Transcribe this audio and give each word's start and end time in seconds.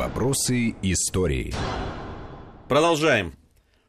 Вопросы 0.00 0.76
истории. 0.80 1.52
Продолжаем 2.70 3.34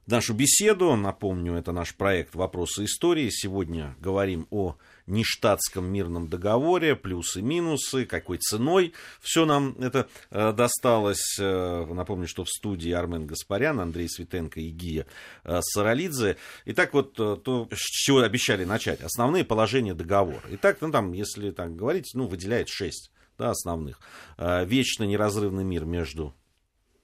нашу 0.08 0.34
беседу. 0.34 0.94
Напомню, 0.98 1.54
это 1.54 1.72
наш 1.72 1.96
проект 1.96 2.36
«Вопросы 2.36 2.84
истории». 2.84 3.30
Сегодня 3.32 3.96
говорим 3.98 4.46
о 4.52 4.76
нештатском 5.08 5.86
мирном 5.86 6.28
договоре, 6.28 6.98
плюсы-минусы, 6.98 8.06
какой 8.06 8.40
ценой 8.40 8.92
все 9.22 9.46
нам 9.46 9.78
это 9.80 10.10
э, 10.32 10.52
досталось. 10.52 11.38
Э, 11.40 11.86
напомню, 11.90 12.28
что 12.28 12.44
в 12.44 12.50
студии 12.50 12.92
Армен 12.92 13.26
Гаспарян, 13.26 13.80
Андрей 13.80 14.10
Светенко 14.10 14.60
и 14.60 14.68
Гия 14.68 15.06
э, 15.46 15.62
Саралидзе. 15.62 16.36
Итак, 16.66 16.94
вот 16.94 17.14
то, 17.14 17.70
с 17.72 17.90
чего 17.90 18.20
обещали 18.20 18.66
начать. 18.66 19.00
Основные 19.00 19.46
положения 19.46 19.94
договора. 19.94 20.44
Итак, 20.50 20.80
ну 20.82 20.92
там, 20.92 21.14
если 21.14 21.52
так 21.52 21.74
говорить, 21.74 22.12
ну, 22.16 22.28
выделяет 22.28 22.68
шесть 22.68 23.12
да, 23.42 23.50
основных. 23.50 24.00
Э, 24.38 24.66
Вечно 24.66 25.04
неразрывный 25.04 25.64
мир 25.64 25.86
между 25.86 26.34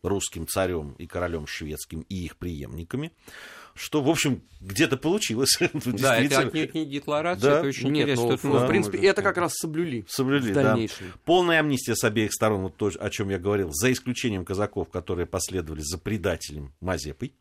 русским 0.03 0.47
царем 0.47 0.93
и 0.99 1.07
королем 1.07 1.47
шведским 1.47 2.01
и 2.01 2.15
их 2.25 2.37
преемниками, 2.37 3.11
что, 3.77 4.01
в 4.01 4.09
общем, 4.09 4.41
где-то 4.59 4.97
получилось. 4.97 5.57
Да, 5.85 6.17
это 6.17 6.39
отнюдь 6.39 6.73
не 6.73 6.85
декларация, 6.85 7.51
Да. 7.51 7.59
это 7.59 7.67
очень 7.67 7.89
Нет, 7.89 8.03
интересно. 8.03 8.23
ну, 8.25 8.37
Тут 8.37 8.43
в 8.63 8.67
принципе, 8.67 8.97
это 8.99 9.21
как 9.21 9.37
раз 9.37 9.53
соблюли. 9.53 10.05
Соблюли, 10.07 10.51
в 10.51 10.53
да. 10.53 10.63
дальнейшем. 10.63 11.13
Полная 11.25 11.59
амнистия 11.59 11.95
с 11.95 12.03
обеих 12.03 12.33
сторон, 12.33 12.63
вот 12.63 12.75
то, 12.75 12.91
о 12.99 13.09
чем 13.09 13.29
я 13.29 13.39
говорил, 13.39 13.69
за 13.71 13.91
исключением 13.91 14.45
казаков, 14.45 14.89
которые 14.89 15.25
последовали 15.25 15.81
за 15.81 15.97
предателем 15.97 16.73
Мазепой. 16.81 17.33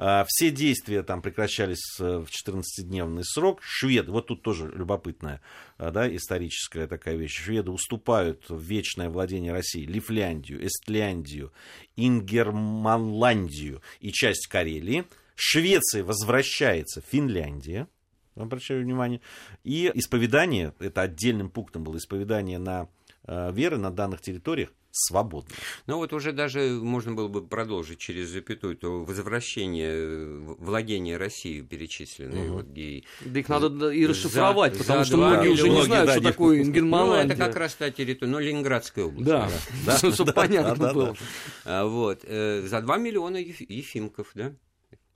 А, 0.00 0.24
Все 0.28 0.50
действия 0.50 1.02
там 1.02 1.22
прекращались 1.22 1.98
э, 1.98 2.24
в 2.24 2.28
14-дневный 2.28 3.24
срок. 3.24 3.60
Шведы, 3.62 4.12
вот 4.12 4.28
тут 4.28 4.42
тоже 4.42 4.70
любопытная 4.72 5.40
а, 5.76 5.90
да, 5.90 6.14
историческая 6.14 6.86
такая 6.86 7.16
вещь. 7.16 7.36
Шведы 7.36 7.72
уступают 7.72 8.44
в 8.48 8.60
вечное 8.60 9.10
владение 9.10 9.52
России 9.52 9.84
Лифляндию, 9.84 10.64
Эстляндию, 10.64 11.52
Ингерманландию 11.96 13.82
и 14.00 14.12
часть 14.12 14.46
Карелии. 14.46 15.04
Швеции 15.40 16.02
возвращается 16.02 17.00
Финляндия 17.00 17.86
обращаю 18.34 18.82
внимание. 18.84 19.20
И 19.64 19.90
исповедание, 19.94 20.72
это 20.78 21.02
отдельным 21.02 21.48
пунктом 21.50 21.82
было, 21.84 21.96
исповедание 21.96 22.58
на 22.58 22.88
э, 23.26 23.50
веры 23.52 23.78
на 23.78 23.90
данных 23.90 24.20
территориях 24.20 24.72
свободно. 24.92 25.50
Ну 25.86 25.96
вот 25.98 26.12
уже 26.12 26.32
даже 26.32 26.60
можно 26.80 27.12
было 27.14 27.26
бы 27.28 27.44
продолжить 27.46 27.98
через 27.98 28.28
запятую, 28.28 28.76
то 28.76 29.04
возвращение 29.04 29.90
э, 29.92 30.38
владения 30.58 31.16
России 31.16 31.62
перечисленные, 31.62 32.44
Мгм. 32.44 32.52
вот, 32.52 32.66
где 32.66 33.02
Да 33.24 33.40
их 33.40 33.48
надо 33.48 33.90
и 33.90 34.04
За- 34.04 34.10
расшифровать, 34.10 34.74
за 34.74 34.80
потому 34.84 35.04
что 35.04 35.16
два 35.16 35.30
многие 35.30 35.48
уже 35.50 35.68
не 35.68 35.82
знают, 35.84 36.06
да, 36.06 36.12
что 36.14 36.22
такое 36.22 36.58
Ну, 36.58 36.62
Ингерманландия. 36.64 37.34
это 37.34 37.44
как 37.44 37.56
раз 37.56 37.74
та 37.74 37.90
территория, 37.90 38.30
ну, 38.32 38.38
Ленинградская 38.38 39.04
область. 39.04 39.26
Да, 39.26 39.48
Да. 39.86 39.98
чтобы 40.12 40.32
понятно 40.32 40.92
было. 40.92 41.16
А, 41.64 41.84
Вот, 41.86 42.20
э, 42.24 42.62
за 42.66 42.80
2 42.82 42.96
миллиона 42.98 43.36
еф- 43.36 43.68
ефимков, 43.68 44.30
да? 44.34 44.52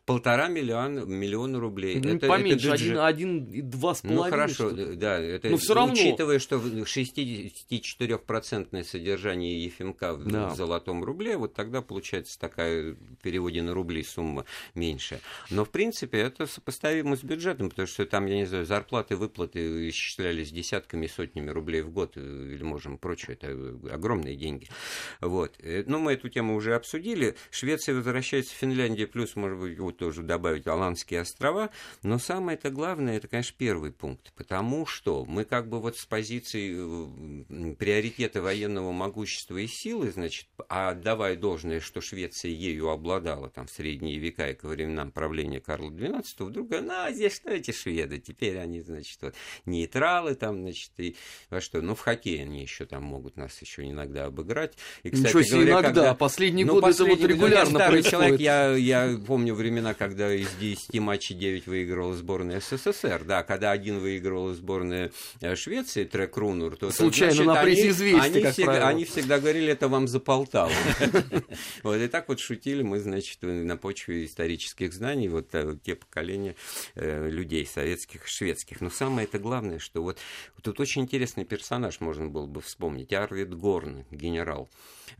Полтора 0.05 0.49
миллиона, 0.49 1.01
миллиона 1.05 1.61
рублей. 1.61 2.01
Ну, 2.03 2.17
это, 2.17 2.27
Поменьше, 2.27 2.67
это 2.67 2.75
один, 2.75 2.87
бюджет. 2.89 2.99
один 3.01 3.45
и 3.45 3.61
два 3.63 3.95
с 3.95 4.03
Ну 4.03 4.17
половиной. 4.17 4.31
хорошо, 4.31 4.71
что 4.71 4.97
да, 4.97 5.19
это 5.21 5.49
Но 5.49 5.57
всё 5.59 5.75
равно. 5.75 5.93
учитывая, 5.93 6.39
что 6.41 6.59
в- 6.59 6.85
64% 6.85 8.85
содержание 8.85 9.63
Ефимка 9.65 10.15
в, 10.15 10.25
Да. 10.27 10.51
золотом 10.55 11.05
рубле, 11.05 11.37
вот 11.37 11.55
тогда 11.55 11.83
получается 11.83 12.39
такая 12.39 12.93
в 12.95 13.17
переводе 13.23 13.63
на 13.63 13.75
рубли 13.75 14.03
сумма 14.03 14.45
меньше. 14.75 15.21
Но 15.51 15.65
в 15.65 15.71
принципе 15.71 16.19
это 16.19 16.47
сопоставимо 16.47 17.17
с 17.17 17.23
бюджетом, 17.23 17.71
потому 17.71 17.87
что 17.87 18.05
там, 18.05 18.27
я 18.27 18.37
не 18.37 18.47
знаю, 18.47 18.67
зарплаты, 18.67 19.17
выплаты 19.17 19.89
исчислялись 19.89 20.51
десятками, 20.51 21.07
сотнями 21.07 21.51
рублей 21.51 21.83
в 21.83 21.91
год, 21.91 22.13
э, 22.17 22.21
или 22.55 22.63
можем 22.65 22.99
прочее, 22.99 23.39
это 23.41 23.49
огромные 23.95 24.35
деньги. 24.37 24.69
Вот. 25.21 25.55
Э, 25.61 25.85
Ну, 25.87 25.99
мы 25.99 26.13
эту 26.15 26.29
тему 26.29 26.57
уже 26.57 26.75
обсудили. 26.75 27.37
Швеция 27.51 27.95
возвращается 27.95 28.53
в 28.55 28.57
Финляндию, 28.57 29.09
плюс, 29.09 29.37
может 29.37 29.59
быть, 29.59 29.79
тоже 29.93 30.23
добавить 30.23 30.67
Аландские 30.67 31.21
острова. 31.21 31.71
Но 32.03 32.19
самое-то 32.19 32.71
главное, 32.71 33.17
это, 33.17 33.29
конечно, 33.29 33.55
первый 33.57 33.93
пункт. 33.93 34.33
Потому 34.35 34.87
что 34.87 35.25
мы 35.25 35.45
как 35.45 35.69
бы 35.69 35.81
вот 35.81 35.97
с 35.97 36.05
позиции 36.07 36.73
приоритета 37.75 38.43
военного 38.43 38.93
могущества 38.93 39.59
и 39.59 39.67
силы, 39.67 40.11
значит, 40.11 40.47
а 40.69 40.91
отдавая 40.91 41.37
должное, 41.37 41.81
что 41.81 42.01
Швеция 42.01 42.51
ею 42.51 42.89
обладала 42.91 43.49
там 43.49 43.67
в 43.67 43.71
средние 43.71 44.19
века 44.19 44.51
и 44.51 44.55
ко 44.55 44.67
временам 44.69 45.11
правления 45.11 45.61
Карла 45.61 45.91
XII, 45.91 46.25
вдруг, 46.39 46.71
ну, 46.71 46.93
а 46.93 47.13
здесь 47.13 47.35
что 47.37 47.51
эти 47.51 47.71
шведы? 47.71 48.19
Теперь 48.19 48.59
они, 48.59 48.81
значит, 48.83 49.19
вот 49.23 49.35
нейтралы 49.67 50.35
там, 50.35 50.61
значит, 50.63 50.91
и 50.99 51.17
во 51.51 51.61
что? 51.61 51.81
Ну, 51.81 51.95
в 51.95 52.01
хоккее 52.01 52.43
они 52.43 52.63
еще 52.63 52.85
там 52.87 53.03
могут 53.05 53.37
нас 53.37 53.61
еще 53.61 53.89
иногда 53.89 54.27
обыграть. 54.27 54.75
И, 55.03 55.11
кстати 55.11 55.29
Ничего 55.29 55.43
себе, 55.43 55.55
говоря, 55.57 55.73
иногда. 55.73 55.89
когда- 55.89 56.15
Последние 56.15 56.67
ну, 56.67 56.75
годы 56.75 56.91
это 56.91 57.05
вот 57.05 57.19
ну, 57.19 57.23
я 57.23 57.29
регулярно 57.29 57.71
старый 57.79 58.03
происходит. 58.03 58.11
человек, 58.11 58.41
я, 58.41 58.75
я 58.77 59.19
помню 59.27 59.55
времена, 59.55 59.82
когда 59.95 60.33
из 60.33 60.51
10 60.55 60.99
матчей 61.01 61.35
9 61.35 61.67
выигрывала 61.67 62.15
сборная 62.15 62.61
СССР, 62.61 63.25
да, 63.25 63.43
когда 63.43 63.71
один 63.73 63.99
выигрывала 63.99 64.55
сборная 64.55 65.11
э, 65.41 65.55
Швеции, 65.57 66.05
Трек 66.05 66.37
Рунур, 66.37 66.77
то, 66.77 66.91
Случайно 66.91 67.35
значит, 67.35 67.47
на 67.53 67.61
они- 67.61 67.71
прессе 67.75 67.89
«Известий», 67.91 68.21
они, 68.21 68.41
как 68.43 68.53
всегда, 68.53 68.73
правило. 68.73 68.89
они 68.89 69.05
всегда 69.05 69.39
говорили, 69.41 69.73
это 69.73 69.89
вам 69.89 70.09
за 70.09 70.21
Полтаву. 70.21 70.73
Вот, 71.83 71.97
и 71.97 72.09
так 72.09 72.29
вот 72.29 72.39
шутили 72.41 72.83
мы, 72.83 73.01
значит, 73.01 73.39
на 73.43 73.77
почве 73.77 74.25
исторических 74.25 74.93
знаний, 74.93 75.29
вот 75.29 75.49
э, 75.55 75.77
те 75.83 75.95
поколения 75.95 76.55
э, 76.95 77.29
людей 77.29 77.67
советских, 77.67 78.27
шведских. 78.27 78.81
Но 78.81 78.91
самое 78.91 79.27
это 79.27 79.39
главное, 79.39 79.79
что 79.79 80.03
вот 80.03 80.19
тут 80.63 80.81
очень 80.81 81.03
интересный 81.03 81.45
персонаж 81.45 82.01
можно 82.01 82.29
было 82.29 82.47
бы 82.47 82.61
вспомнить. 82.61 83.13
Арвид 83.13 83.55
Горн, 83.55 84.05
генерал 84.11 84.69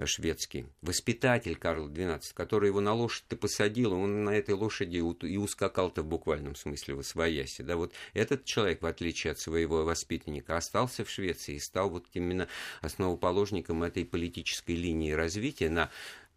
шведский, 0.05 0.67
воспитатель 0.81 1.57
Карла 1.57 1.89
XII, 1.89 2.21
который 2.35 2.69
его 2.69 2.81
на 2.81 2.95
лошадь-то 2.95 3.37
посадил, 3.37 3.93
и 3.93 3.97
он 3.97 4.25
на 4.25 4.31
этой 4.53 4.61
лошади 4.61 4.97
и 5.27 5.37
ускакал-то 5.37 6.03
в 6.03 6.07
буквальном 6.07 6.55
смысле 6.55 6.95
в 6.95 7.01
освояси. 7.01 7.63
Да, 7.63 7.77
вот 7.77 7.93
этот 8.15 8.45
человек, 8.45 8.83
в 8.83 8.87
отличие 8.87 9.33
от 9.33 9.39
своего 9.39 9.85
воспитанника, 9.85 10.57
остался 10.57 11.05
в 11.05 11.11
Швеции 11.11 11.57
и 11.57 11.61
стал 11.61 11.91
вот 11.91 12.07
именно 12.15 12.49
основоположником 12.81 13.83
этой 13.83 14.05
политической 14.05 14.77
линии 14.77 15.13
развития, 15.13 15.71
на, 15.71 15.91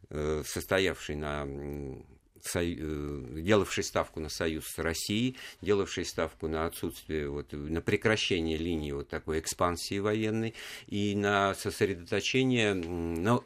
э, 0.10 0.44
состоявшей 0.46 1.16
на 1.16 1.46
делавший 2.54 3.84
ставку 3.84 4.20
на 4.20 4.30
союз 4.30 4.66
с 4.68 4.78
Россией, 4.80 5.38
делавший 5.62 6.06
ставку 6.06 6.48
на 6.48 6.66
отсутствие, 6.66 7.30
вот, 7.30 7.52
на 7.52 7.82
прекращение 7.82 8.58
линии 8.58 8.92
вот 8.92 9.10
такой 9.10 9.40
экспансии 9.40 10.00
военной 10.00 10.54
и 10.88 11.16
на 11.16 11.54
сосредоточение 11.56 12.74
на, 12.74 13.42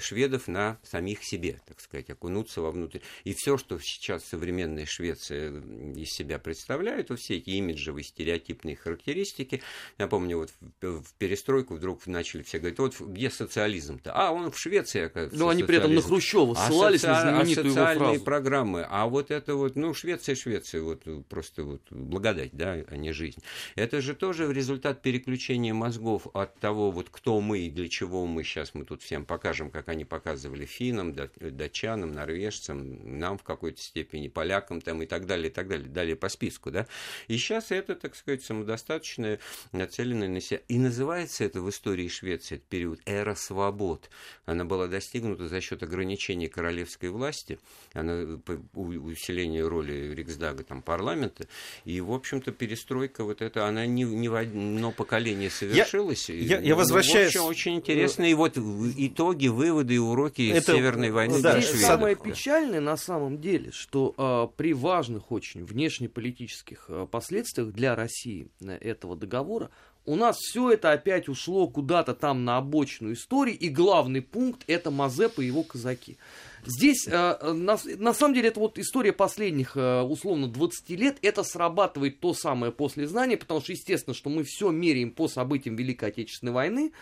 шведов 0.00 0.48
на 0.48 0.78
самих 0.82 1.20
себе, 1.22 1.60
так 1.66 1.80
сказать, 1.80 2.10
окунуться 2.10 2.60
вовнутрь. 2.60 2.98
И 3.24 3.34
все, 3.34 3.56
что 3.56 3.78
сейчас 3.80 4.24
современная 4.24 4.86
Швеция 4.86 5.52
из 5.94 6.08
себя 6.10 6.38
представляет, 6.38 7.10
вот 7.10 7.20
все 7.20 7.36
эти 7.36 7.50
имиджевые 7.50 8.04
стереотипные 8.04 8.76
характеристики, 8.76 9.62
я 9.98 10.06
помню, 10.06 10.38
вот 10.38 10.50
в, 10.80 11.04
перестройку 11.18 11.74
вдруг 11.74 12.06
начали 12.06 12.42
все 12.42 12.58
говорить, 12.58 12.78
вот 12.78 13.00
где 13.00 13.30
социализм-то? 13.30 14.12
А, 14.12 14.32
он 14.32 14.50
в 14.50 14.58
Швеции, 14.58 15.02
оказывается, 15.02 15.38
Но 15.38 15.48
они 15.48 15.62
при 15.62 15.76
этом 15.76 15.94
на 15.94 16.00
социализм. 16.00 16.08
Хрущева 16.08 16.54
А 16.56 16.66
ссылались 16.66 17.02
на 17.02 17.08
соци- 17.08 17.16
а 17.16 17.20
знаменитую 17.20 17.66
его 17.66 17.74
социальные 17.74 18.17
фразу. 18.18 18.24
программы, 18.24 18.86
а 18.88 19.06
вот 19.06 19.30
это 19.30 19.54
вот, 19.54 19.76
ну, 19.76 19.94
Швеция, 19.94 20.34
Швеция, 20.34 20.82
вот 20.82 21.02
просто 21.28 21.64
вот 21.64 21.82
благодать, 21.90 22.50
да, 22.52 22.72
а 22.88 22.96
не 22.96 23.12
жизнь. 23.12 23.42
Это 23.76 24.00
же 24.00 24.14
тоже 24.14 24.52
результат 24.52 25.02
переключения 25.02 25.74
мозгов 25.74 26.26
от 26.34 26.58
того, 26.58 26.90
вот 26.90 27.08
кто 27.10 27.40
мы 27.40 27.60
и 27.60 27.70
для 27.70 27.88
чего 27.88 28.26
мы 28.26 28.44
сейчас 28.44 28.74
мы 28.74 28.84
тут 28.84 29.02
всем 29.02 29.24
покажем, 29.24 29.70
как 29.70 29.88
они 29.88 30.04
показывали 30.04 30.66
финнам, 30.66 31.12
да- 31.12 31.30
датчанам, 31.40 32.12
норвежцам, 32.12 33.18
нам 33.18 33.38
в 33.38 33.42
какой-то 33.42 33.80
степени, 33.80 34.28
полякам 34.28 34.80
там 34.80 35.02
и 35.02 35.06
так 35.06 35.26
далее, 35.26 35.48
и 35.48 35.52
так 35.52 35.68
далее, 35.68 35.88
далее 35.88 36.16
по 36.16 36.28
списку, 36.28 36.70
да. 36.70 36.86
И 37.26 37.36
сейчас 37.36 37.70
это, 37.70 37.94
так 37.94 38.14
сказать, 38.14 38.42
самодостаточное, 38.42 39.38
нацеленное 39.72 40.28
на 40.28 40.40
себя. 40.40 40.60
И 40.68 40.78
называется 40.78 41.44
это 41.44 41.60
в 41.60 41.68
истории 41.68 42.08
Швеции, 42.08 42.56
этот 42.56 42.68
период, 42.68 43.00
эра 43.06 43.34
свобод. 43.34 44.10
Она 44.46 44.64
была 44.64 44.86
достигнута 44.86 45.48
за 45.48 45.60
счет 45.60 45.82
ограничения 45.82 46.48
королевской 46.48 47.10
власти, 47.10 47.58
она, 47.92 48.07
по- 48.44 48.58
у- 48.74 48.88
усиления 49.10 49.66
роли 49.66 50.14
Риксдага, 50.14 50.64
там, 50.64 50.82
парламента, 50.82 51.46
и, 51.84 52.00
в 52.00 52.12
общем-то, 52.12 52.52
перестройка 52.52 53.24
вот 53.24 53.42
эта, 53.42 53.66
она 53.66 53.86
не, 53.86 54.02
не 54.04 54.28
в 54.28 54.34
одно 54.34 54.92
поколение 54.92 55.50
совершилась. 55.50 56.30
И, 56.30 56.38
я- 56.42 56.60
я 56.60 56.74
ну, 56.74 56.76
возвращаюсь- 56.80 57.34
В 57.34 57.38
общем, 57.38 57.48
очень 57.50 57.74
интересно, 57.76 58.24
и 58.24 58.34
вот 58.34 58.56
итоги, 58.58 59.48
выводы 59.48 59.94
и 59.94 59.98
уроки 59.98 60.42
из 60.42 60.56
Это- 60.58 60.72
Северной 60.72 61.10
войны 61.10 61.40
да, 61.40 61.60
Здесь 61.60 61.80
самое 61.82 62.16
печальное 62.16 62.80
на 62.80 62.96
самом 62.96 63.40
деле, 63.40 63.70
что 63.72 64.14
а, 64.16 64.46
при 64.46 64.72
важных 64.72 65.30
очень 65.32 65.64
внешнеполитических 65.64 66.84
а, 66.88 67.06
последствиях 67.06 67.72
для 67.72 67.94
России 67.94 68.48
э, 68.60 68.72
этого 68.76 69.16
договора 69.16 69.70
у 70.08 70.16
нас 70.16 70.38
все 70.38 70.70
это 70.70 70.92
опять 70.92 71.28
ушло 71.28 71.68
куда-то 71.68 72.14
там 72.14 72.44
на 72.44 72.56
обочину 72.56 73.12
истории, 73.12 73.52
и 73.52 73.68
главный 73.68 74.22
пункт 74.22 74.64
это 74.66 74.90
Мазепа 74.90 75.42
и 75.42 75.46
его 75.46 75.62
казаки. 75.62 76.16
Здесь, 76.64 77.06
э, 77.06 77.10
э, 77.12 77.52
на, 77.52 77.78
на 77.98 78.14
самом 78.14 78.34
деле, 78.34 78.48
это 78.48 78.58
вот 78.58 78.78
история 78.78 79.12
последних, 79.12 79.76
э, 79.76 80.00
условно, 80.00 80.48
20 80.48 80.90
лет, 80.96 81.18
это 81.20 81.42
срабатывает 81.42 82.20
то 82.20 82.32
самое 82.32 82.72
после 82.72 83.06
знания, 83.06 83.36
потому 83.36 83.60
что, 83.60 83.72
естественно, 83.72 84.14
что 84.14 84.30
мы 84.30 84.44
все 84.44 84.70
меряем 84.70 85.10
по 85.10 85.28
событиям 85.28 85.76
Великой 85.76 86.08
Отечественной 86.08 86.52
войны, 86.52 86.92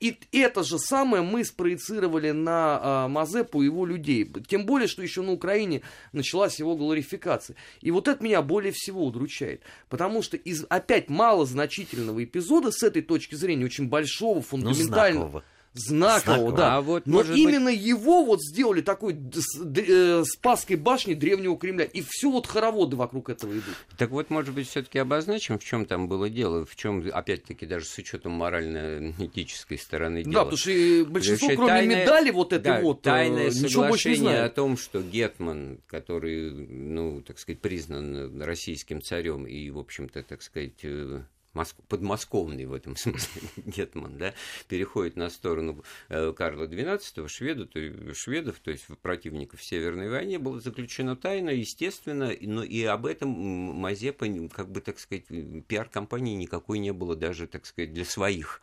И 0.00 0.18
это 0.32 0.64
же 0.64 0.78
самое 0.78 1.22
мы 1.22 1.44
спроецировали 1.44 2.32
на 2.32 2.80
а, 2.82 3.08
Мазепу 3.08 3.62
и 3.62 3.66
его 3.66 3.86
людей. 3.86 4.30
Тем 4.46 4.66
более, 4.66 4.88
что 4.88 5.02
еще 5.02 5.22
на 5.22 5.32
Украине 5.32 5.82
началась 6.12 6.58
его 6.58 6.76
глорификация. 6.76 7.56
И 7.80 7.90
вот 7.90 8.08
это 8.08 8.22
меня 8.22 8.42
более 8.42 8.72
всего 8.72 9.06
удручает. 9.06 9.62
Потому 9.88 10.22
что 10.22 10.36
из 10.36 10.64
опять 10.68 11.08
малозначительного 11.08 12.24
эпизода 12.24 12.70
с 12.70 12.82
этой 12.82 13.02
точки 13.02 13.34
зрения, 13.34 13.64
очень 13.64 13.88
большого, 13.88 14.42
фундаментального... 14.42 14.84
знакового. 14.84 15.44
Знакового, 15.74 16.20
Знакового. 16.20 16.56
да. 16.56 16.76
А 16.76 16.80
вот, 16.80 17.06
Но 17.06 17.14
может 17.18 17.32
быть- 17.32 17.40
именно 17.40 17.68
его 17.68 18.24
вот 18.24 18.40
сделали 18.42 18.80
такой 18.80 19.16
э, 19.16 20.22
Спасской 20.24 20.76
башни 20.76 21.14
древнего 21.14 21.58
Кремля. 21.58 21.84
И 21.84 22.02
все 22.08 22.30
вот 22.30 22.46
хороводы 22.46 22.96
вокруг 22.96 23.28
этого 23.28 23.52
идут. 23.52 23.64
Так 23.98 24.10
вот, 24.10 24.30
может 24.30 24.54
быть, 24.54 24.68
все-таки 24.68 24.98
обозначим, 25.00 25.58
в 25.58 25.64
чем 25.64 25.84
там 25.84 26.06
было 26.08 26.30
дело, 26.30 26.64
в 26.64 26.76
чем, 26.76 27.04
опять-таки, 27.12 27.66
даже 27.66 27.86
с 27.86 27.98
учетом 27.98 28.32
морально-этической 28.32 29.78
стороны 29.78 30.22
Да, 30.24 30.30
дела. 30.30 30.40
потому 30.44 30.56
что 30.58 30.70
большинство, 31.10 31.48
Вообще 31.48 31.56
кроме 31.56 31.72
тайное- 31.72 32.02
медали 32.04 32.30
вот 32.30 32.52
этой 32.52 32.64
да, 32.64 32.80
вот, 32.80 32.98
э, 33.00 33.02
тайное 33.02 33.50
ничего 33.50 33.88
больше 33.88 34.10
не 34.10 34.16
знает. 34.16 34.52
о 34.52 34.54
том, 34.54 34.76
что 34.76 35.02
Гетман, 35.02 35.80
который, 35.86 36.50
ну, 36.52 37.20
так 37.22 37.38
сказать, 37.38 37.60
признан 37.60 38.40
российским 38.42 39.02
царем 39.02 39.46
и, 39.46 39.70
в 39.70 39.78
общем-то, 39.78 40.22
так 40.22 40.42
сказать, 40.42 40.84
э, 40.84 41.22
моск- 41.54 41.82
подмосковный 41.88 42.66
в 42.66 42.72
этом 42.72 42.96
смысле 42.96 43.42
Гетман, 43.56 44.18
да, 44.18 44.34
переходит 44.68 45.16
на 45.16 45.30
сторону 45.30 45.84
э, 46.08 46.32
Карла 46.32 46.66
XII, 46.66 47.28
шведу, 47.28 47.66
то, 47.66 47.80
шведов, 48.14 48.58
то 48.60 48.70
есть 48.70 48.86
противников 49.02 49.60
в 49.60 49.64
Северной 49.64 50.10
войне, 50.10 50.38
было 50.38 50.60
заключено 50.60 51.16
тайно, 51.16 51.50
естественно, 51.50 52.32
но 52.40 52.62
и 52.62 52.82
об 52.84 53.06
этом 53.06 53.30
Мазепа, 53.30 54.26
как 54.52 54.70
бы, 54.70 54.80
так 54.80 54.98
сказать, 54.98 55.24
пиар-компании 55.66 56.34
никакой 56.34 56.78
не 56.78 56.92
было 56.92 57.16
даже, 57.16 57.46
так 57.46 57.66
сказать, 57.66 57.92
для 57.92 58.04
своих. 58.04 58.60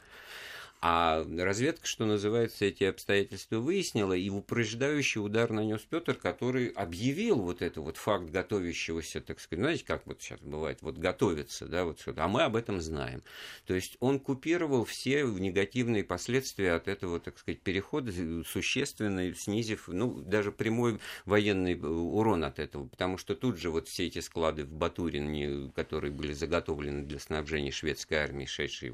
А 0.83 1.23
разведка, 1.37 1.85
что 1.85 2.05
называется, 2.05 2.65
эти 2.65 2.85
обстоятельства 2.85 3.57
выяснила, 3.57 4.13
и 4.13 4.31
упреждающий 4.31 5.21
удар 5.21 5.51
нанес 5.51 5.79
Петр, 5.87 6.15
который 6.15 6.69
объявил 6.69 7.39
вот 7.39 7.61
это 7.61 7.81
вот 7.81 7.97
факт 7.97 8.31
готовящегося, 8.31 9.21
так 9.21 9.39
сказать, 9.39 9.61
знаете, 9.61 9.85
как 9.85 10.07
вот 10.07 10.23
сейчас 10.23 10.39
бывает, 10.39 10.79
вот 10.81 10.97
готовится, 10.97 11.67
да, 11.67 11.85
вот 11.85 11.99
что-то, 11.99 12.23
а 12.23 12.27
мы 12.27 12.41
об 12.41 12.55
этом 12.55 12.81
знаем. 12.81 13.21
То 13.67 13.75
есть 13.75 13.95
он 13.99 14.19
купировал 14.19 14.83
все 14.83 15.21
негативные 15.21 16.03
последствия 16.03 16.73
от 16.73 16.87
этого, 16.87 17.19
так 17.19 17.37
сказать, 17.37 17.61
перехода, 17.61 18.11
существенно 18.43 19.35
снизив, 19.35 19.87
ну, 19.87 20.23
даже 20.23 20.51
прямой 20.51 20.99
военный 21.25 21.75
э, 21.75 21.85
урон 21.85 22.43
от 22.43 22.57
этого, 22.57 22.87
потому 22.87 23.19
что 23.19 23.35
тут 23.35 23.59
же 23.59 23.69
вот 23.69 23.87
все 23.87 24.07
эти 24.07 24.17
склады 24.17 24.63
в 24.63 24.71
Батурине, 24.71 25.71
которые 25.75 26.11
были 26.11 26.33
заготовлены 26.33 27.03
для 27.03 27.19
снабжения 27.19 27.71
шведской 27.71 28.17
армии, 28.17 28.45
шедшей 28.45 28.91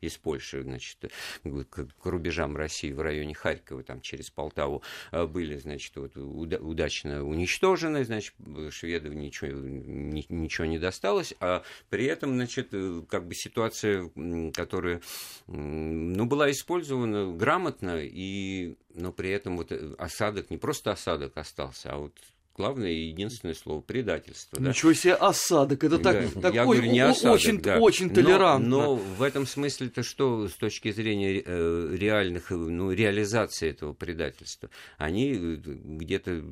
из 0.00 0.16
Польши, 0.16 0.62
значит, 0.62 1.11
к, 1.44 1.86
к 1.86 2.06
рубежам 2.06 2.56
России 2.56 2.92
в 2.92 3.00
районе 3.00 3.34
Харькова, 3.34 3.82
там 3.82 4.00
через 4.00 4.30
Полтаву, 4.30 4.82
э, 5.10 5.26
были, 5.26 5.56
значит, 5.56 5.96
вот, 5.96 6.16
уда- 6.16 6.58
удачно 6.58 7.24
уничтожены, 7.24 8.04
значит, 8.04 8.34
шведов 8.70 9.14
ничего, 9.14 9.50
ни- 9.50 10.26
ничего 10.28 10.66
не 10.66 10.78
досталось, 10.78 11.34
а 11.40 11.62
при 11.88 12.06
этом, 12.06 12.34
значит, 12.34 12.68
э, 12.72 13.02
как 13.08 13.26
бы 13.26 13.34
ситуация, 13.34 14.10
которая, 14.54 15.00
ну, 15.46 16.26
была 16.26 16.50
использована 16.50 17.32
грамотно, 17.32 17.98
и, 18.02 18.76
но 18.94 19.12
при 19.12 19.30
этом 19.30 19.56
вот 19.56 19.72
э, 19.72 19.94
осадок, 19.98 20.50
не 20.50 20.58
просто 20.58 20.92
осадок 20.92 21.36
остался, 21.36 21.92
а 21.92 21.98
вот 21.98 22.14
главное 22.54 22.90
и 22.90 23.08
единственное 23.08 23.54
слово 23.54 23.80
предательство. 23.80 24.58
да. 24.60 24.70
Ничего 24.70 24.92
себе 24.92 25.14
осадок, 25.14 25.84
это 25.84 25.98
так, 25.98 26.34
Да, 26.34 26.40
такой 26.42 26.54
я 26.54 26.64
говорю, 26.64 26.82
не 26.90 27.00
осадок, 27.00 27.34
очень, 27.34 27.60
да. 27.60 27.78
очень 27.78 28.08
Но- 28.08 28.14
толерантно. 28.14 28.68
Но, 28.68 28.94
в 28.96 29.22
этом 29.22 29.46
смысле-то 29.46 30.02
что 30.02 30.48
с 30.48 30.52
точки 30.54 30.92
зрения 30.92 31.42
э, 31.44 31.96
реальных, 31.96 32.52
э, 32.52 32.56
ну, 32.56 32.92
реализации 32.92 33.70
этого 33.70 33.92
предательства? 33.92 34.70
Они 34.98 35.32
э, 35.32 35.56
где-то 35.64 36.42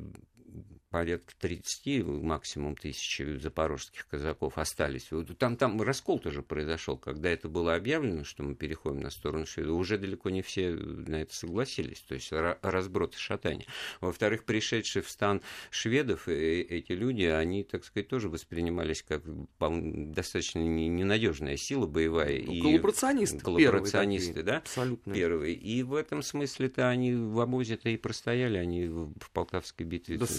порядка 0.91 1.33
30 1.39 2.05
максимум 2.05 2.75
тысяч 2.75 3.21
запорожских 3.41 4.05
казаков 4.07 4.57
остались. 4.57 5.09
Там, 5.37 5.55
там 5.55 5.81
раскол 5.81 6.19
тоже 6.19 6.43
произошел, 6.43 6.97
когда 6.97 7.29
это 7.29 7.47
было 7.47 7.75
объявлено, 7.75 8.23
что 8.25 8.43
мы 8.43 8.55
переходим 8.55 8.99
на 8.99 9.09
сторону 9.09 9.45
шведов. 9.45 9.77
Уже 9.77 9.97
далеко 9.97 10.29
не 10.29 10.41
все 10.41 10.71
на 10.71 11.21
это 11.21 11.33
согласились, 11.33 12.01
то 12.01 12.13
есть 12.13 12.31
ра- 12.33 12.57
разброд 12.61 13.15
и 13.15 13.17
шатание. 13.17 13.65
Во-вторых, 14.01 14.43
пришедшие 14.43 15.01
в 15.01 15.09
стан 15.09 15.41
шведов, 15.69 16.27
э, 16.27 16.61
эти 16.61 16.91
люди, 16.91 17.23
они, 17.23 17.63
так 17.63 17.85
сказать, 17.85 18.09
тоже 18.09 18.27
воспринимались 18.29 19.01
как 19.01 19.23
достаточно 19.59 20.59
не- 20.59 20.89
ненадежная 20.89 21.55
сила 21.57 21.87
боевая. 21.87 22.41
Ну, 22.43 22.51
и 22.53 22.59
коллаборационисты 22.61 23.39
коллаборационисты, 23.39 24.27
первые 24.33 24.43
да, 24.45 24.57
Абсолютно. 24.57 25.13
первые. 25.13 25.55
И 25.55 25.83
в 25.83 25.93
этом 25.95 26.21
смысле-то 26.21 26.89
они 26.89 27.13
в 27.15 27.39
обозе-то 27.39 27.89
и 27.89 27.97
простояли, 27.97 28.57
они 28.57 28.87
в 28.87 29.31
Полтавской 29.31 29.85
битве 29.85 30.17
Да 30.17 30.25
с- 30.25 30.29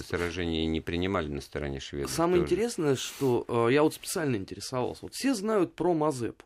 сражения 0.42 0.66
не 0.66 0.80
принимали 0.80 1.28
на 1.28 1.40
стороне 1.40 1.80
шведов. 1.80 2.10
Самое 2.10 2.42
тоже. 2.42 2.54
интересное, 2.54 2.96
что 2.96 3.44
э, 3.48 3.72
я 3.72 3.82
вот 3.82 3.94
специально 3.94 4.36
интересовался. 4.36 5.00
Вот 5.02 5.14
все 5.14 5.34
знают 5.34 5.74
про 5.74 5.94
Мазепу. 5.94 6.44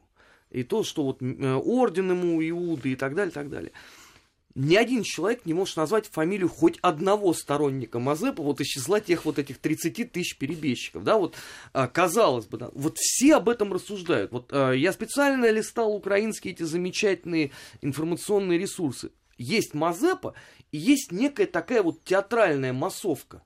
И 0.50 0.62
то, 0.62 0.84
что 0.84 1.04
вот 1.04 1.22
э, 1.22 1.54
орден 1.54 2.10
ему, 2.10 2.40
Иуды 2.48 2.93
и 2.93 2.96
так 2.96 3.14
далее, 3.14 3.32
так 3.32 3.48
далее. 3.48 3.72
Ни 4.54 4.76
один 4.76 5.02
человек 5.02 5.44
не 5.44 5.52
может 5.52 5.76
назвать 5.76 6.06
фамилию 6.06 6.48
хоть 6.48 6.78
одного 6.81 7.34
сторонника 7.34 7.98
Мазепы 7.98 8.43
вот 8.43 8.60
из 8.60 8.66
числа 8.66 9.00
тех 9.00 9.26
вот 9.26 9.38
этих 9.38 9.58
30 9.58 10.12
тысяч 10.12 10.38
перебежчиков, 10.38 11.04
да, 11.04 11.19
вот 11.19 11.34
а, 11.75 11.87
казалось 11.88 12.46
бы, 12.46 12.56
да, 12.56 12.70
вот 12.72 12.96
все 12.96 13.37
об 13.37 13.50
этом 13.50 13.75
рассуждают. 13.75 14.32
Вот 14.32 14.50
я 14.52 14.92
специально 14.94 15.50
листал 15.50 15.94
украинские 15.94 16.54
эти 16.54 16.62
замечательные 16.62 17.50
информационные 17.82 18.58
ресурсы. 18.58 19.10
Есть 19.37 19.75
Мазепа 19.75 20.32
и 20.72 20.78
есть 20.78 21.12
некая 21.12 21.46
такая 21.46 21.82
вот 21.82 22.02
театральная 22.02 22.72
массовка. 22.72 23.42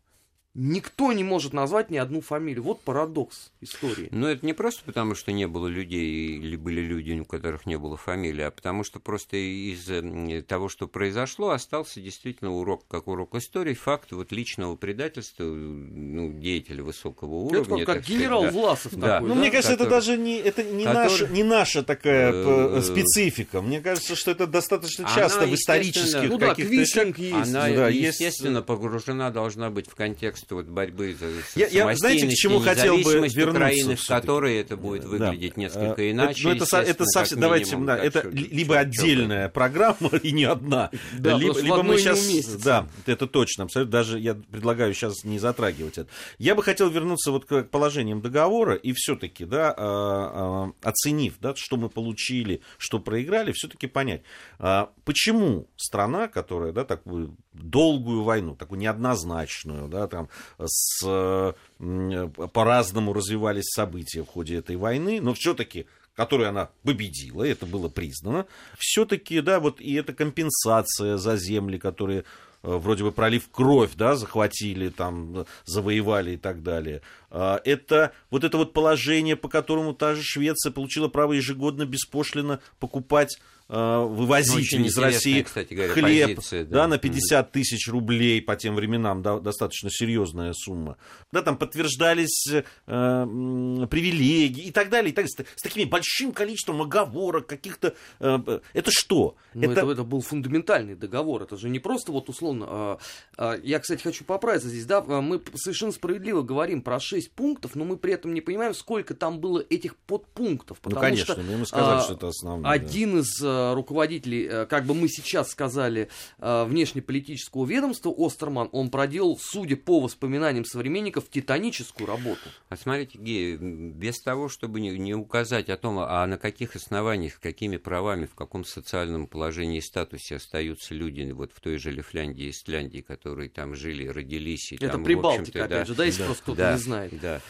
Никто 0.55 1.13
не 1.13 1.23
может 1.23 1.53
назвать 1.53 1.91
ни 1.91 1.97
одну 1.97 2.21
фамилию. 2.21 2.65
Вот 2.65 2.81
парадокс 2.81 3.53
истории. 3.61 4.09
Но 4.11 4.29
это 4.29 4.45
не 4.45 4.53
просто 4.53 4.83
потому, 4.85 5.15
что 5.15 5.31
не 5.31 5.47
было 5.47 5.69
людей, 5.69 6.39
или 6.39 6.57
были 6.57 6.81
люди, 6.81 7.13
у 7.21 7.25
которых 7.25 7.67
не 7.67 7.79
было 7.79 7.97
фамилии, 7.97 8.43
а 8.43 8.51
потому 8.51 8.83
что 8.83 8.99
просто 8.99 9.37
из 9.37 9.89
э, 9.89 10.43
того, 10.43 10.69
что 10.69 10.89
произошло, 10.89 11.51
остался 11.51 12.01
действительно 12.01 12.53
урок, 12.53 12.85
как 12.89 13.07
урок 13.07 13.37
истории, 13.37 13.75
факт 13.75 14.11
вот 14.11 14.33
личного 14.33 14.75
предательства 14.75 15.45
ну, 15.45 16.33
деятеля 16.33 16.83
высокого 16.83 17.35
уровня. 17.37 17.61
это 17.61 17.69
как, 17.71 17.79
как 17.79 17.87
так 17.87 18.05
сказать, 18.05 18.19
генерал 18.21 18.43
да. 18.43 18.51
Власов 18.51 18.95
Да. 18.97 19.07
такой. 19.15 19.29
Ну, 19.29 19.35
да? 19.37 19.41
мне 19.41 19.51
кажется, 19.53 19.73
это 19.75 19.85
который- 19.85 19.97
даже 19.99 20.17
не, 20.19 20.37
это 20.39 20.65
не, 20.65 20.85
который- 20.85 20.95
наша, 21.11 21.29
не 21.29 21.45
наша 21.45 21.83
такая 21.85 22.33
п- 22.33 22.79
Э, 22.79 22.83
специфика. 22.83 23.63
Мне 23.63 23.81
кажется, 23.81 24.17
что 24.17 24.33
это 24.33 24.49
достаточно 24.49 25.07
Она, 25.07 25.15
часто 25.15 25.47
в 25.47 25.55
исторических 25.55 26.29
Ну 26.29 26.39
да, 26.39 26.49
каких-то... 26.49 26.75
есть. 26.75 26.97
Она, 26.99 27.69
Ну 27.69 27.75
да, 27.77 27.89
есть- 27.89 28.19
естественно, 28.19 28.63
погружена 28.63 29.31
должна 29.31 29.71
быть 29.71 29.89
в 29.89 29.95
контекст 29.95 30.40
вот 30.51 30.67
борьбы 30.67 31.15
за 31.19 31.27
Я- 31.59 31.69
я, 31.69 31.95
знаете, 31.97 32.27
к 32.29 32.33
чему 32.33 32.61
хотел 32.61 32.97
бы 32.97 33.03
вернуться 33.03 33.51
Украины, 33.51 33.97
в 33.97 34.07
которой 34.07 34.57
это 34.59 34.77
будет 34.77 35.03
Да. 35.03 35.09
выглядеть 35.09 35.53
Э, 35.57 35.61
несколько 35.61 35.85
это- 36.03 36.11
иначе. 36.11 36.49
ну, 36.49 36.55
это, 36.55 36.65
это 36.79 37.05
совсем, 37.07 37.37
как 37.37 37.43
давайте, 37.43 37.67
минимум. 37.77 37.87
да, 37.87 37.99
это 37.99 38.21
что- 38.21 38.29
либо 38.31 38.75
чё 38.75 38.81
отдельная 38.81 39.49
программа 39.49 40.11
и 40.23 40.33
не 40.33 40.45
одна. 40.45 40.91
Да, 41.19 41.37
либо, 41.37 41.55
что 41.55 41.63
либо 41.63 41.83
мы 41.83 41.99
сейчас, 41.99 42.27
да, 42.63 42.87
это 43.07 43.27
точно, 43.27 43.65
абсолютно. 43.65 43.93
Даже 43.93 44.19
я 44.19 44.35
предлагаю 44.35 44.95
сейчас 44.95 45.25
не 45.25 45.39
затрагивать 45.39 45.99
это. 45.99 46.09
Я 46.39 46.55
бы 46.55 46.63
хотел 46.63 46.89
вернуться 46.91 47.31
вот 47.33 47.45
к 47.45 47.63
положениям 47.65 48.21
договора 48.21 48.75
и 48.75 48.93
все-таки, 48.93 49.45
да, 49.45 49.75
а, 49.77 50.73
а, 50.83 50.89
оценив, 50.89 51.35
да, 51.41 51.55
что 51.57 51.77
мы 51.77 51.89
получили, 51.89 52.61
что 52.79 52.99
проиграли, 52.99 53.53
все-таки 53.53 53.87
понять, 53.87 54.23
а, 54.59 54.91
почему 55.05 55.69
страна, 55.77 56.29
которая, 56.29 56.73
да, 56.73 56.85
такую 56.85 57.37
долгую 57.53 58.23
войну, 58.23 58.55
такую 58.57 58.79
неоднозначную, 58.81 59.89
да, 59.89 60.07
там 60.07 60.29
с 60.63 61.55
по-разному 61.79 63.13
развивались 63.13 63.71
события 63.75 64.23
в 64.23 64.27
ходе 64.27 64.57
этой 64.57 64.77
войны, 64.77 65.21
но 65.21 65.35
все-таки 65.35 65.87
которую 66.21 66.51
она 66.51 66.69
победила, 66.83 67.45
это 67.45 67.65
было 67.65 67.89
признано, 67.89 68.47
все-таки, 68.79 69.41
да, 69.41 69.59
вот 69.59 69.81
и 69.81 69.95
эта 69.95 70.13
компенсация 70.13 71.17
за 71.17 71.39
земли, 71.39 71.79
которые 71.79 72.21
э, 72.21 72.23
вроде 72.63 73.05
бы 73.05 73.11
пролив 73.13 73.49
кровь, 73.51 73.93
да, 73.95 74.17
захватили, 74.17 74.91
там, 74.91 75.47
завоевали 75.65 76.33
и 76.33 76.37
так 76.37 76.63
далее. 76.63 77.01
А, 77.31 77.61
Это 77.65 78.13
вот 78.31 78.45
это 78.45 78.59
вот 78.59 78.75
положение, 78.75 79.35
по 79.35 79.49
которому 79.49 79.95
та 79.95 80.15
же 80.15 80.23
Швеция 80.23 80.73
получила 80.73 81.09
право 81.09 81.33
ежегодно 81.33 81.87
беспошлино 81.87 82.61
покупать 82.79 83.39
вывозить 83.71 84.57
Очень 84.57 84.87
из 84.87 84.99
России 84.99 85.43
кстати 85.43 85.75
говоря, 85.75 85.93
хлеб 85.93 86.37
позиция, 86.37 86.65
да. 86.65 86.71
да. 86.71 86.89
на 86.89 86.97
Мгм. 86.97 87.03
50 87.03 87.53
тысяч 87.53 87.89
рублей 87.89 88.43
по 88.43 88.57
тем 88.57 88.75
временам, 88.75 89.23
да, 89.23 89.39
достаточно 89.39 89.91
серьезная 89.91 90.53
сумма. 90.55 90.97
Да, 91.31 91.43
там 91.43 91.57
подтверждались 91.57 92.49
э, 92.49 92.63
привилегии 92.87 94.65
и 94.65 94.73
так 94.73 94.91
далее, 94.91 95.13
и 95.13 95.15
так, 95.15 95.27
далее, 95.27 95.47
с, 95.55 95.61
с 95.61 95.63
такими 95.63 95.85
большим 95.85 96.33
количеством 96.33 96.83
оговорок 96.83 97.47
каких-то. 97.47 97.95
э, 98.19 98.39
э, 98.47 98.61
это 98.73 98.91
что? 98.93 99.37
Ну, 99.55 99.71
это... 99.71 99.91
Это, 99.91 100.05
был 100.05 100.21
фундаментальный 100.21 100.95
договор. 100.95 101.43
Это 101.43 101.57
же 101.57 101.69
не 101.69 101.79
просто 101.79 102.13
вот 102.13 102.29
условно. 102.29 102.67
а, 102.69 102.99
а, 103.37 103.59
я, 103.63 103.79
кстати, 103.79 104.03
хочу 104.03 104.25
поправиться 104.25 104.69
здесь. 104.69 104.87
Да, 104.87 105.05
А, 105.07 105.21
мы 105.21 105.41
совершенно 105.55 105.93
справедливо 105.93 106.43
говорим 106.43 106.83
про 106.83 106.99
6 106.99 107.31
пунктов, 107.33 107.75
но 107.75 107.85
мы 107.85 107.97
при 107.97 108.15
этом 108.15 108.35
не 108.35 108.41
понимаем, 108.41 108.75
сколько 108.75 109.15
там 109.15 109.41
было 109.41 109.65
этих 109.71 109.97
подпунктов. 109.97 110.79
ну, 110.79 110.91
Потому 110.91 111.01
конечно, 111.01 111.35
что 111.35 111.43
мы 111.43 111.53
ему 111.53 111.67
сказали, 111.67 111.99
а, 111.99 112.03
что 112.03 112.15
это 112.15 112.29
основное. 112.29 112.65
да. 112.65 112.71
один 112.71 113.19
из 113.19 113.41
а, 113.43 113.47
э, 113.47 113.60
руководителей, 113.75 114.47
э, 114.47 114.67
как 114.67 114.85
бы 114.87 114.95
мы 114.95 115.09
сейчас 115.09 115.51
сказали, 115.51 116.09
э, 116.39 116.65
внешнеполитического 116.65 117.67
ведомства 117.67 118.15
Остерман, 118.17 118.69
он 118.73 118.91
проделал, 118.91 119.39
судя 119.39 119.77
по 119.77 120.01
воспоминаниям 120.01 120.65
современников, 120.65 121.29
титаническую 121.31 122.07
работу. 122.07 122.41
А 122.69 122.77
смотрите, 122.77 123.19
Гея, 123.19 123.59
без 123.59 124.21
того, 124.21 124.49
чтобы 124.49 124.81
не, 124.81 124.91
не 124.99 125.15
указать 125.15 125.69
о 125.69 125.77
том, 125.77 125.99
а 125.99 126.27
на 126.27 126.39
каких 126.39 126.77
основаниях, 126.77 127.41
какими 127.41 127.77
правами, 127.77 128.27
в 128.27 128.35
каком 128.35 128.65
социальном 128.65 129.27
положении 129.27 129.79
и 129.79 129.83
статусе 129.83 130.37
остаются 130.37 130.95
люди 130.95 131.31
вот 131.31 131.53
в 131.53 131.61
той 131.61 131.79
же 131.79 131.91
Лифляндии, 131.91 132.51
Исляндии, 132.51 133.01
которые 133.01 133.49
там 133.49 133.75
жили, 133.75 134.07
родились. 134.07 134.73
И 134.73 134.77
Это 134.77 134.91
там, 134.91 135.05
Прибалтика, 135.05 135.65
опять 135.65 135.81
да, 135.81 135.85
же, 135.85 135.95
да, 135.95 136.05
если 136.05 136.21
да, 136.21 136.27
просто 136.27 136.43
кто-то 136.43 136.59
да, 136.59 136.73
не 136.73 136.79
знает. 136.79 137.21
Да. 137.21 137.41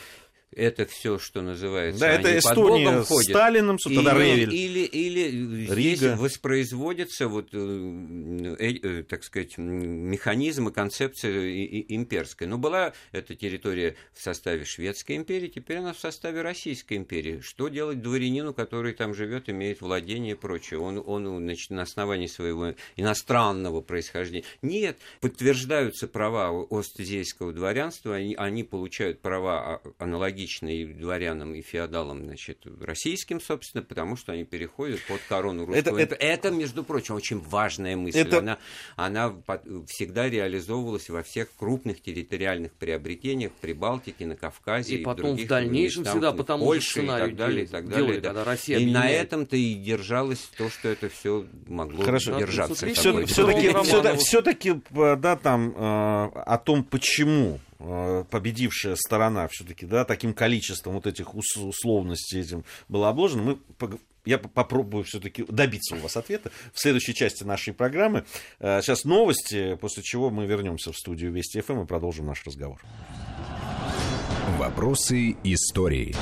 Это 0.52 0.84
все, 0.84 1.18
что 1.18 1.42
называется. 1.42 2.00
Да, 2.00 2.10
это 2.12 2.36
Эстония 2.36 2.86
Богом 2.86 3.04
с 3.04 3.08
собственно, 3.08 4.10
или, 4.18 4.40
Ревель. 4.40 4.54
или, 4.54 4.80
или 4.80 5.64
здесь 5.66 6.00
Рига. 6.02 6.16
воспроизводится 6.18 7.28
вот, 7.28 7.50
э, 7.52 8.56
э, 8.58 8.72
э, 8.82 9.02
так 9.04 9.22
сказать, 9.22 9.56
м, 9.58 9.66
механизм 10.10 10.68
и 10.68 10.72
концепция 10.72 11.40
и- 11.46 11.62
и- 11.64 11.94
имперская. 11.94 12.48
Но 12.48 12.58
была 12.58 12.94
эта 13.12 13.36
территория 13.36 13.94
в 14.12 14.20
составе 14.20 14.64
Шведской 14.64 15.16
империи, 15.16 15.46
теперь 15.46 15.76
она 15.78 15.92
в 15.92 15.98
составе 16.00 16.42
Российской 16.42 16.94
империи. 16.96 17.40
Что 17.42 17.68
делать 17.68 18.02
дворянину, 18.02 18.52
который 18.52 18.92
там 18.94 19.14
живет, 19.14 19.48
имеет 19.48 19.80
владение 19.80 20.32
и 20.32 20.36
прочее? 20.36 20.80
Он, 20.80 21.00
он 21.06 21.38
значит, 21.38 21.70
на 21.70 21.82
основании 21.82 22.26
своего 22.26 22.74
иностранного 22.96 23.82
происхождения. 23.82 24.44
Нет, 24.62 24.98
подтверждаются 25.20 26.08
права 26.08 26.66
остзейского 26.70 27.52
дворянства, 27.52 28.16
они, 28.16 28.34
они 28.34 28.64
получают 28.64 29.20
права 29.20 29.76
а- 29.76 29.80
аналогичные 30.40 30.82
и 30.82 30.86
дворянам, 30.86 31.54
и 31.54 31.62
феодалам, 31.62 32.24
значит, 32.24 32.64
российским, 32.80 33.40
собственно, 33.40 33.82
потому 33.82 34.16
что 34.16 34.32
они 34.32 34.44
переходят 34.44 35.00
под 35.06 35.20
корону 35.28 35.66
русского. 35.66 35.98
Это- 35.98 36.14
импе- 36.14 36.16
это, 36.18 36.50
между 36.50 36.82
прочим, 36.84 37.14
очень 37.14 37.38
важная 37.40 37.96
мысль. 37.96 38.18
Это- 38.18 38.38
Она, 38.38 38.58
она 38.96 39.34
всегда 39.86 40.28
реализовывалась 40.28 41.08
во 41.10 41.22
всех 41.22 41.48
крупных 41.56 42.00
территориальных 42.02 42.72
приобретениях 42.72 43.52
в 43.52 43.56
Прибалтике, 43.56 44.26
на 44.26 44.36
Кавказе. 44.36 44.96
И 44.96 45.00
в 45.02 45.04
потом 45.04 45.26
других 45.28 45.46
в 45.46 45.48
дальнейшем 45.48 46.02
местах, 46.02 46.14
всегда 46.14 46.30
в 46.32 46.36
по 46.36 46.44
тому 46.44 46.64
же 46.64 46.66
Польше 46.68 46.86
и 46.86 46.90
сценарию 46.90 47.28
так 47.28 47.36
далее, 47.36 47.64
и 47.64 47.66
делали, 47.66 47.82
так 47.82 47.88
далее. 47.90 48.20
да. 48.20 48.28
когда 48.28 48.44
Россия 48.44 48.78
И 48.78 48.86
на 48.86 49.00
объединяет. 49.00 49.26
этом-то 49.26 49.56
и 49.56 49.74
держалось 49.74 50.50
то, 50.56 50.68
что 50.70 50.88
это 50.88 51.08
все 51.08 51.46
могло 51.66 52.02
Хорошо. 52.04 52.38
держаться. 52.38 52.86
Да, 52.86 52.92
Все, 52.94 53.02
Такой 53.12 53.26
все-таки, 53.26 53.68
Романову. 53.68 53.84
все, 53.86 54.16
все-таки, 54.16 54.74
да, 54.90 55.36
там, 55.36 55.70
э, 55.70 55.74
о 55.76 56.58
том, 56.64 56.84
почему 56.84 57.56
э, 57.56 57.69
победившая 58.30 58.94
сторона 58.96 59.48
все-таки, 59.48 59.86
да, 59.86 60.04
таким 60.04 60.34
количеством 60.34 60.94
вот 60.94 61.06
этих 61.06 61.34
ус- 61.34 61.56
условностей 61.56 62.40
этим 62.40 62.64
была 62.88 63.08
обложена, 63.08 63.42
мы 63.42 63.58
я 64.26 64.36
по- 64.38 64.48
попробую 64.50 65.04
все-таки 65.04 65.44
добиться 65.48 65.96
у 65.96 65.98
вас 65.98 66.16
ответа 66.16 66.50
в 66.74 66.80
следующей 66.80 67.14
части 67.14 67.42
нашей 67.42 67.72
программы. 67.72 68.24
Э, 68.58 68.82
Сейчас 68.82 69.04
новости, 69.04 69.76
после 69.80 70.02
чего 70.02 70.28
мы 70.30 70.44
вернемся 70.46 70.92
в 70.92 70.96
студию 70.96 71.32
Вести 71.32 71.60
ФМ 71.62 71.80
и 71.82 71.86
продолжим 71.86 72.26
наш 72.26 72.44
разговор. 72.44 72.80
Вопросы 74.58 75.36
истории. 75.42 76.14